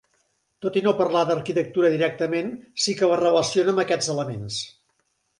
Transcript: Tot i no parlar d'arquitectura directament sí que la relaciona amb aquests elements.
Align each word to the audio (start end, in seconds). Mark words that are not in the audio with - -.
Tot 0.65 0.77
i 0.79 0.81
no 0.85 0.93
parlar 1.01 1.19
d'arquitectura 1.31 1.91
directament 1.95 2.49
sí 2.85 2.95
que 3.01 3.09
la 3.11 3.19
relaciona 3.21 3.75
amb 3.75 3.83
aquests 3.85 4.09
elements. 4.15 4.57